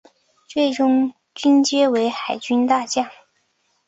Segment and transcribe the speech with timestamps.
[0.47, 3.07] 最终军阶为海军大将。